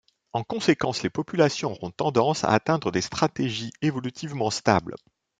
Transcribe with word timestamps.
En 0.33 0.41
conséquence, 0.43 1.03
les 1.03 1.11
populations 1.11 1.73
auront 1.73 1.91
tendance 1.91 2.43
à 2.43 2.47
atteindre 2.49 2.91
des 2.91 3.01
stratégies 3.01 3.69
évolutivement 3.83 4.49
stables. 4.49 4.95